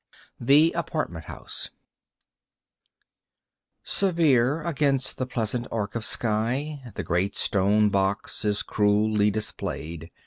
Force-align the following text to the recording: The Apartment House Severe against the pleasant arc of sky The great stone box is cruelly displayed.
The 0.39 0.71
Apartment 0.71 1.25
House 1.25 1.69
Severe 3.83 4.63
against 4.63 5.19
the 5.19 5.27
pleasant 5.27 5.67
arc 5.71 5.93
of 5.93 6.03
sky 6.05 6.81
The 6.95 7.03
great 7.03 7.35
stone 7.35 7.89
box 7.91 8.43
is 8.43 8.63
cruelly 8.63 9.29
displayed. 9.29 10.09